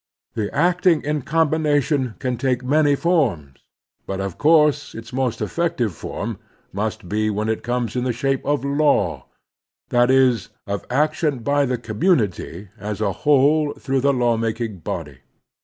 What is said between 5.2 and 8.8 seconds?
effective form must be when it comes in the shape of